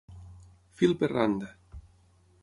Fil 0.79 0.95
per 1.03 1.09
randa. 1.11 1.51